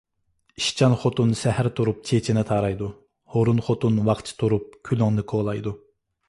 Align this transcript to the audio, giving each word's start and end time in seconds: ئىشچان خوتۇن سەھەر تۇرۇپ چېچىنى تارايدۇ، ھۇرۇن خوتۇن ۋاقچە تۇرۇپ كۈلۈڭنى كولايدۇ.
ئىشچان 0.59 0.93
خوتۇن 1.01 1.35
سەھەر 1.41 1.69
تۇرۇپ 1.79 1.99
چېچىنى 2.09 2.43
تارايدۇ، 2.53 2.87
ھۇرۇن 3.35 3.61
خوتۇن 3.69 4.01
ۋاقچە 4.09 4.35
تۇرۇپ 4.41 4.75
كۈلۈڭنى 4.91 5.27
كولايدۇ. 5.35 5.77